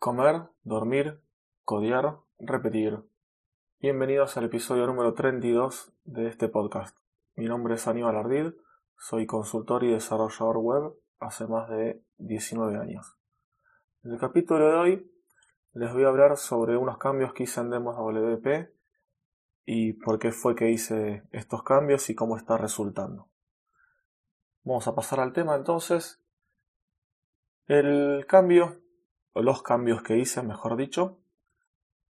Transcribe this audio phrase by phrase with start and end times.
[0.00, 1.20] Comer, dormir,
[1.66, 3.04] codiar, repetir.
[3.80, 6.96] Bienvenidos al episodio número 32 de este podcast.
[7.34, 8.54] Mi nombre es Aníbal Ardid,
[8.96, 13.14] soy consultor y desarrollador web hace más de 19 años.
[14.02, 15.12] En el capítulo de hoy
[15.74, 18.72] les voy a hablar sobre unos cambios que hice en Demos WP
[19.66, 23.28] y por qué fue que hice estos cambios y cómo está resultando.
[24.64, 26.24] Vamos a pasar al tema entonces.
[27.66, 28.79] El cambio
[29.34, 31.20] los cambios que hice, mejor dicho,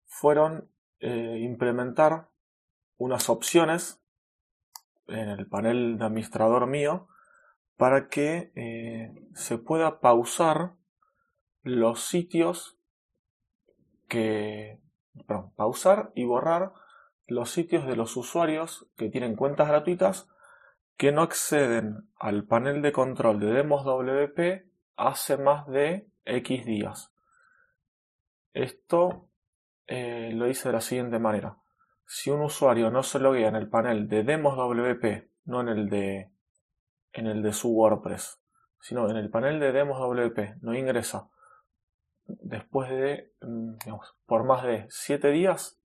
[0.07, 0.71] fueron
[1.01, 2.29] eh, implementar
[2.97, 4.03] unas opciones
[5.07, 7.09] en el panel de administrador mío
[7.77, 10.75] para que eh, se pueda pausar
[11.63, 12.79] los sitios
[14.09, 14.81] que
[15.57, 16.73] pausar y borrar
[17.27, 20.29] los sitios de los usuarios que tienen cuentas gratuitas
[20.97, 24.67] que no acceden al panel de control de Demos WP
[24.97, 27.10] hace más de X días.
[28.53, 29.29] Esto
[29.87, 31.59] eh, lo hice de la siguiente manera.
[32.07, 35.89] Si un usuario no se loguea en el panel de Demos WP, no en el
[35.89, 36.31] de,
[37.13, 38.41] en el de su WordPress,
[38.81, 41.31] sino en el panel de Demos WP, no ingresa
[42.41, 45.81] después de, mm, digamos, por más de 7 días,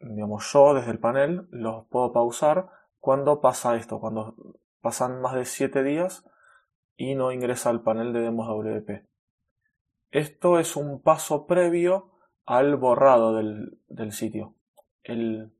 [0.00, 2.68] digamos, yo desde el panel los puedo pausar
[2.98, 4.36] cuando pasa esto, cuando
[4.80, 6.24] pasan más de 7 días
[6.96, 9.06] y no ingresa al panel de demos WP.
[10.10, 12.12] Esto es un paso previo
[12.46, 14.54] al borrado del, sitio.
[15.02, 15.52] El,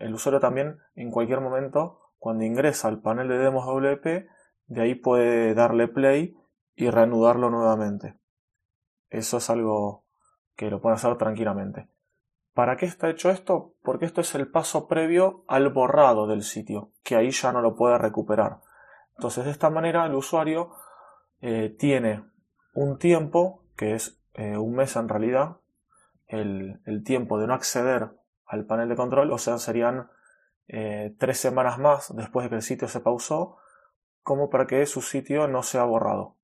[0.00, 4.28] el usuario también en cualquier momento, cuando ingresa al panel de demos WP,
[4.66, 6.36] de ahí puede darle play
[6.74, 8.18] y reanudarlo nuevamente.
[9.10, 10.04] Eso es algo
[10.56, 11.88] que lo puede hacer tranquilamente.
[12.54, 13.74] ¿Para qué está hecho esto?
[13.82, 17.74] Porque esto es el paso previo al borrado del sitio, que ahí ya no lo
[17.74, 18.60] puede recuperar.
[19.16, 20.72] Entonces, de esta manera, el usuario
[21.40, 22.24] eh, tiene
[22.74, 25.56] un tiempo, que es eh, un mes en realidad,
[26.26, 28.10] el, tiempo de no acceder
[28.46, 30.10] al panel de control, o sea, serían
[30.68, 33.56] eh, tres semanas más después de que el sitio se pausó,
[34.22, 36.36] como para que su sitio no sea borrado.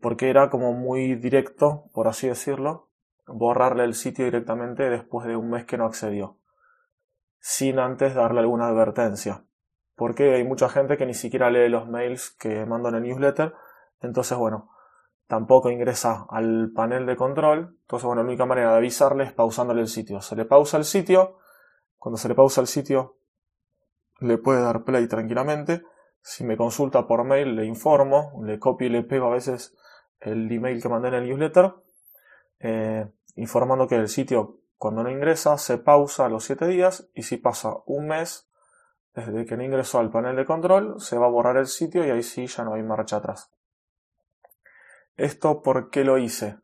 [0.00, 2.87] porque era como muy directo, por así decirlo,
[3.28, 6.38] borrarle el sitio directamente después de un mes que no accedió,
[7.38, 9.44] sin antes darle alguna advertencia.
[9.94, 13.54] Porque hay mucha gente que ni siquiera lee los mails que mando en el newsletter,
[14.00, 14.70] entonces bueno,
[15.26, 19.80] tampoco ingresa al panel de control, entonces bueno, la única manera de avisarle es pausándole
[19.80, 20.20] el sitio.
[20.20, 21.38] Se le pausa el sitio,
[21.96, 23.16] cuando se le pausa el sitio
[24.20, 25.82] le puede dar play tranquilamente,
[26.22, 29.76] si me consulta por mail le informo, le copio y le pego a veces
[30.20, 31.74] el email que mandé en el newsletter,
[32.60, 33.06] eh,
[33.38, 37.36] informando que el sitio cuando no ingresa se pausa a los 7 días y si
[37.36, 38.48] pasa un mes
[39.14, 42.10] desde que no ingresó al panel de control se va a borrar el sitio y
[42.10, 43.50] ahí sí ya no hay marcha atrás.
[45.16, 46.58] ¿Esto por qué lo hice?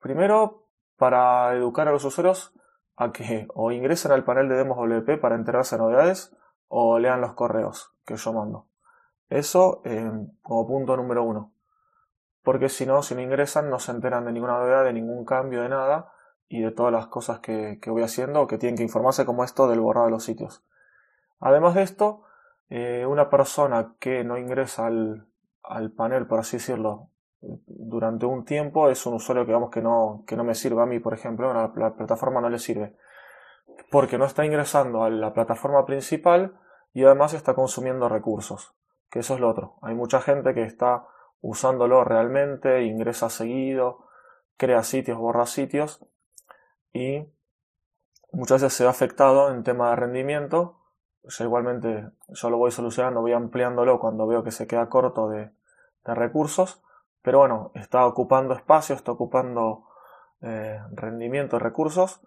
[0.00, 2.52] Primero para educar a los usuarios
[2.96, 6.34] a que o ingresen al panel de demos WP para enterarse de novedades
[6.68, 8.68] o lean los correos que yo mando.
[9.28, 10.10] Eso eh,
[10.42, 11.52] como punto número uno.
[12.42, 15.62] Porque si no, si no ingresan no se enteran de ninguna novedad, de ningún cambio,
[15.62, 16.12] de nada
[16.48, 19.68] y de todas las cosas que, voy haciendo o que tienen que informarse como esto
[19.68, 20.62] del borrado de los sitios.
[21.40, 22.22] Además de esto,
[22.68, 29.04] eh, una persona que no ingresa al, panel, por así decirlo, durante un tiempo es
[29.06, 31.72] un usuario que, digamos, que, no, que no me sirve a mí, por ejemplo, la,
[31.76, 32.96] la plataforma no le sirve.
[33.90, 36.58] Porque no está ingresando a la plataforma principal
[36.92, 38.74] y además está consumiendo recursos.
[39.10, 39.74] Que eso es lo otro.
[39.82, 41.06] Hay mucha gente que está
[41.40, 44.06] usándolo realmente, ingresa seguido,
[44.56, 46.06] crea sitios, borra sitios
[46.92, 47.26] y
[48.32, 50.80] muchas veces se ve afectado en tema de rendimiento.
[51.40, 55.50] Igualmente yo lo voy solucionando, voy ampliándolo cuando veo que se queda corto de,
[56.04, 56.80] recursos,
[57.20, 59.88] pero bueno, está ocupando espacio, está ocupando
[60.40, 62.20] eh, rendimiento recursos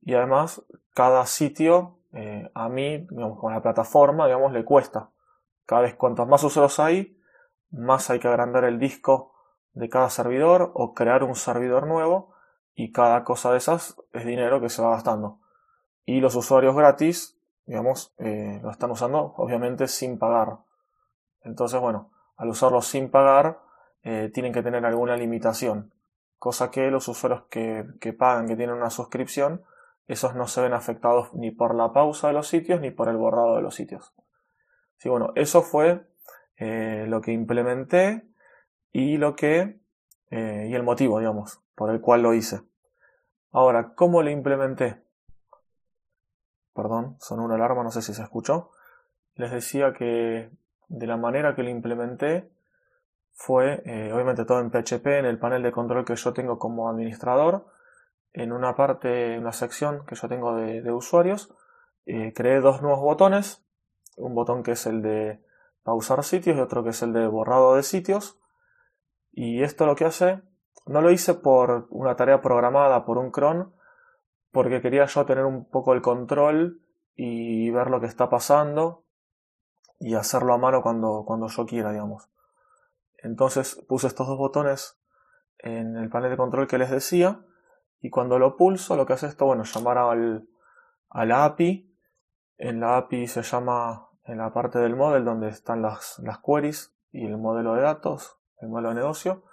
[0.00, 0.62] y además
[0.94, 5.10] cada sitio eh, a mí, digamos, con la plataforma, digamos, le cuesta.
[5.66, 7.20] Cada vez cuantos más usuarios hay,
[7.70, 9.34] más hay que agrandar el disco
[9.72, 12.35] de cada servidor o crear un servidor nuevo
[12.76, 15.40] y cada cosa de esas es dinero que se va gastando.
[16.08, 20.58] y los usuarios gratis, digamos, eh, lo están usando obviamente sin pagar.
[21.40, 23.60] Entonces, bueno, al usarlo sin pagar,
[24.04, 25.92] eh, tienen que tener alguna limitación,
[26.38, 29.64] cosa que los usuarios que, que pagan, que tienen una suscripción,
[30.06, 33.16] esos no se ven afectados ni por la pausa de los sitios ni por el
[33.16, 34.14] borrado de los sitios.
[34.98, 36.06] Sí, bueno, eso fue
[36.56, 38.28] eh, lo que implementé
[38.92, 39.80] y lo que
[40.30, 42.62] y el motivo, digamos, por el cual lo hice.
[43.52, 45.02] Ahora, ¿cómo lo implementé?
[46.74, 48.72] Perdón, sonó una alarma, no sé si se escuchó.
[49.34, 50.50] Les decía que
[50.88, 52.50] de la manera que lo implementé
[53.32, 56.88] fue, eh, obviamente todo en PHP, en el panel de control que yo tengo como
[56.88, 57.66] administrador,
[58.32, 61.54] en una parte, una sección que yo tengo de, usuarios,
[62.06, 63.64] eh, creé dos nuevos botones,
[64.16, 65.42] un botón que es el de
[65.82, 68.38] pausar sitios y otro que es el de borrado de sitios.
[69.32, 70.42] Y esto lo que hace,
[70.86, 73.74] no lo hice por una tarea programada por un cron,
[74.52, 76.80] porque quería yo tener un poco el control
[77.14, 79.04] y ver lo que está pasando
[79.98, 82.28] y hacerlo a mano cuando, cuando yo quiera, digamos.
[83.18, 84.98] Entonces puse estos dos botones
[85.58, 87.40] en el panel de control que les decía
[88.00, 90.48] y cuando lo pulso lo que hace esto, bueno, llamar al,
[91.10, 91.92] a la API.
[92.58, 96.94] En la API se llama en la parte del model donde están las, las queries
[97.12, 99.44] y el modelo de datos, el modelo de negocio.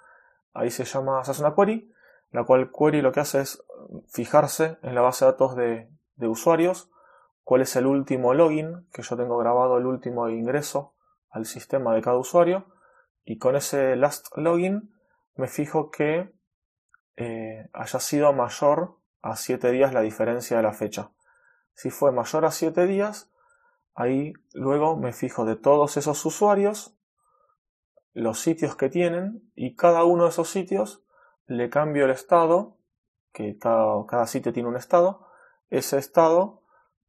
[0.54, 1.92] Ahí se llama, se hace una query,
[2.30, 3.62] la cual query lo que hace es
[4.08, 5.88] fijarse en la base de datos de,
[6.26, 6.90] usuarios
[7.42, 10.94] cuál es el último login que yo tengo grabado, el último ingreso
[11.28, 12.66] al sistema de cada usuario
[13.24, 14.94] y con ese last login
[15.34, 16.32] me fijo que
[17.16, 21.10] eh, haya sido mayor a 7 días la diferencia de la fecha.
[21.74, 23.30] Si fue mayor a 7 días,
[23.94, 26.93] ahí luego me fijo de todos esos usuarios,
[28.14, 31.04] los sitios que tienen y cada uno de esos sitios
[31.46, 32.78] le cambio el estado
[33.32, 35.26] que cada, sitio tiene un estado,
[35.68, 36.62] ese estado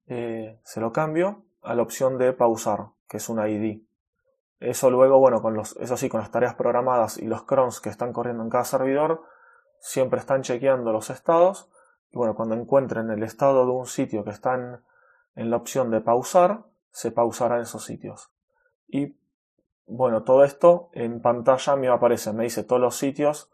[0.07, 3.83] eh, se lo cambio a la opción de pausar, que es una ID.
[4.59, 7.89] Eso luego, bueno, con los, eso sí, con las tareas programadas y los crons que
[7.89, 9.23] están corriendo en cada servidor,
[9.79, 11.69] siempre están chequeando los estados.
[12.11, 14.79] Y bueno, cuando encuentren el estado de un sitio que está en,
[15.35, 18.31] en la opción de pausar, se pausará en esos sitios.
[18.87, 19.15] Y
[19.87, 23.51] bueno, todo esto en pantalla me aparece, me dice todos los sitios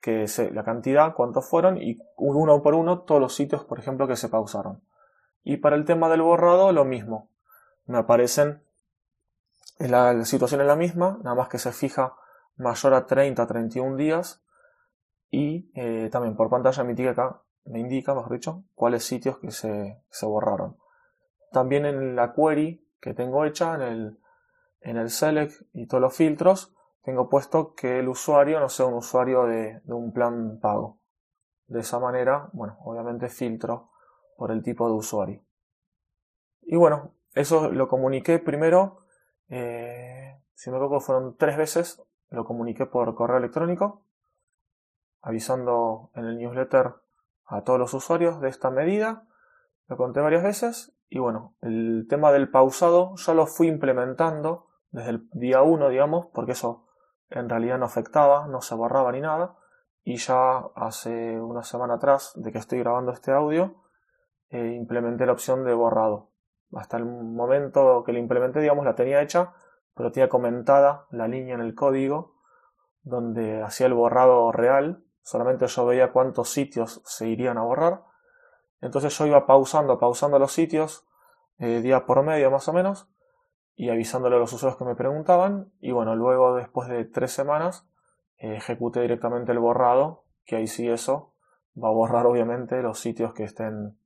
[0.00, 4.06] que se, la cantidad, cuántos fueron, y uno por uno todos los sitios, por ejemplo,
[4.06, 4.82] que se pausaron.
[5.42, 7.28] Y para el tema del borrado, lo mismo.
[7.86, 8.62] Me aparecen,
[9.78, 12.14] la, situación es la misma, nada más que se fija
[12.56, 14.42] mayor a 30 31 días.
[15.30, 19.50] Y eh, también por pantalla me indica, acá, me indica, mejor dicho, cuáles sitios que
[19.50, 20.76] se, se borraron.
[21.52, 24.18] También en la query que tengo hecha, en el,
[24.80, 28.94] en el select y todos los filtros, tengo puesto que el usuario no sea un
[28.94, 30.98] usuario de, un plan pago.
[31.66, 33.90] De esa manera, bueno, obviamente filtro
[34.36, 35.42] por el tipo de usuario.
[36.62, 38.98] Y bueno, eso lo comuniqué primero,
[39.48, 44.02] eh, si me equivoco fueron tres veces, lo comuniqué por correo electrónico,
[45.22, 46.94] avisando en el newsletter
[47.46, 49.26] a todos los usuarios de esta medida.
[49.86, 55.10] Lo conté varias veces y bueno, el tema del pausado ya lo fui implementando desde
[55.10, 56.86] el día 1, digamos, porque eso
[57.30, 59.56] en realidad no afectaba, no se borraba ni nada.
[60.02, 63.82] Y ya hace una semana atrás de que estoy grabando este audio,
[64.50, 66.30] eh, implementé la opción de borrado.
[66.72, 69.52] Hasta el momento que lo implementé, digamos, la tenía hecha,
[69.94, 72.36] pero tenía comentada la línea en el código
[73.02, 75.04] donde hacía el borrado real.
[75.22, 78.04] Solamente yo veía cuántos sitios se irían a borrar.
[78.80, 81.06] Entonces yo iba pausando, pausando los sitios,
[81.58, 83.08] eh, día por medio más o menos,
[83.78, 85.70] y avisándole a los usuarios que me preguntaban.
[85.80, 87.88] Y bueno, luego después de tres semanas
[88.38, 91.32] eh, ejecuté directamente el borrado, que ahí sí eso
[91.80, 93.96] va a borrar obviamente los sitios que estén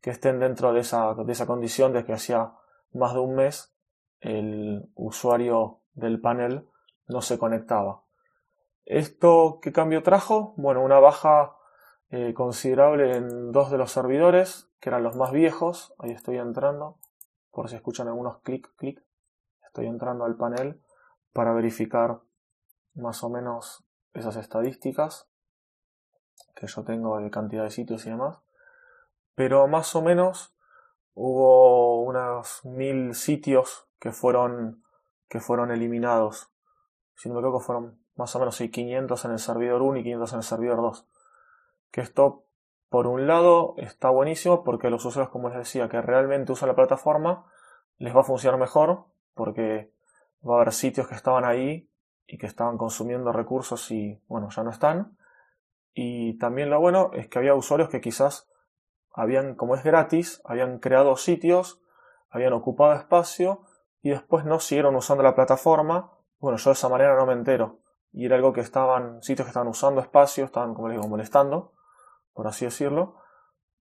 [0.00, 2.52] que estén dentro de esa, de esa condición de que hacía
[2.92, 3.74] más de un mes
[4.20, 6.66] el usuario del panel
[7.08, 8.04] no se conectaba.
[8.86, 10.54] ¿Esto qué cambio trajo?
[10.56, 11.56] Bueno, una baja
[12.08, 15.92] eh, considerable en dos de los servidores, que eran los más viejos.
[15.98, 16.98] Ahí estoy entrando
[17.50, 19.02] por si escuchan algunos clic, clic,
[19.66, 20.82] estoy entrando al panel
[21.32, 22.20] para verificar
[22.94, 25.28] más o menos esas estadísticas
[26.54, 28.38] que yo tengo de cantidad de sitios y demás.
[29.34, 30.54] Pero más o menos
[31.14, 34.84] hubo unos mil sitios que fueron,
[35.28, 36.50] que fueron eliminados.
[37.16, 40.32] Si no me equivoco, fueron más o menos 500 en el servidor 1 y 500
[40.32, 41.06] en el servidor 2.
[41.90, 42.44] Que esto
[42.90, 46.74] por un lado, está buenísimo porque los usuarios, como les decía, que realmente usan la
[46.74, 47.46] plataforma,
[47.98, 49.92] les va a funcionar mejor porque
[50.46, 51.88] va a haber sitios que estaban ahí
[52.26, 55.16] y que estaban consumiendo recursos y, bueno, ya no están.
[55.94, 58.50] Y también lo bueno es que había usuarios que quizás
[59.12, 61.80] habían, como es gratis, habían creado sitios,
[62.28, 63.62] habían ocupado espacio
[64.02, 66.10] y después no siguieron usando la plataforma.
[66.40, 67.78] Bueno, yo de esa manera no me entero.
[68.12, 71.74] Y era algo que estaban, sitios que estaban usando espacio, estaban, como les digo, molestando,
[72.32, 73.16] por así decirlo.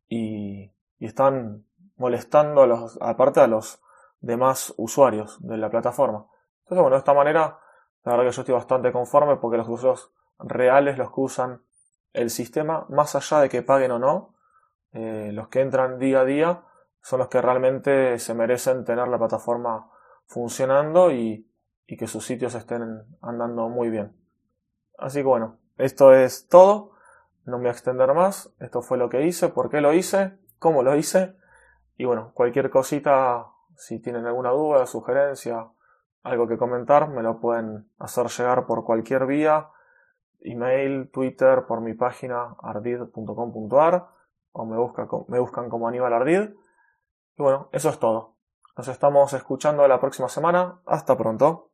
[0.08, 1.64] Y, y están
[1.96, 3.80] molestando a los, aparte a los
[4.20, 6.26] demás usuarios de la plataforma.
[6.60, 7.58] Entonces, bueno, de esta manera,
[8.04, 11.62] la verdad que yo estoy bastante conforme porque los usuarios reales, los que usan
[12.12, 14.34] el sistema, más allá de que paguen o no,
[14.92, 16.62] eh, los que entran día a día
[17.02, 19.90] son los que realmente se merecen tener la plataforma
[20.26, 21.44] funcionando y,
[21.86, 22.82] que sus sitios estén
[23.22, 24.14] andando muy bien.
[24.98, 26.92] Así que bueno, esto es todo.
[27.48, 28.54] No me voy a extender más.
[28.60, 31.34] Esto fue lo que hice, por qué lo hice, cómo lo hice.
[31.96, 35.66] Y bueno, cualquier cosita, si tienen alguna duda, sugerencia,
[36.22, 39.70] algo que comentar, me lo pueden hacer llegar por cualquier vía,
[40.40, 44.08] email, Twitter, por mi página ardid.com.ar
[44.52, 46.50] o me, buscan como Aníbal Ardid.
[47.38, 48.34] Y bueno, eso es todo.
[48.76, 50.80] Nos estamos escuchando la próxima semana.
[50.84, 51.66] Hasta pronto.